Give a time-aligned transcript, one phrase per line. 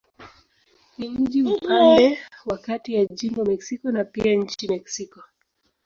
[0.97, 5.23] Ni mji upande wa kati ya jimbo Mexico na pia nchi Mexiko.